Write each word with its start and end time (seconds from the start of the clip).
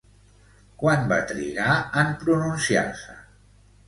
Quant 0.83 1.03
va 1.11 1.19
trigar 1.31 1.75
en 2.05 2.09
pronunciar-se? 2.23 3.15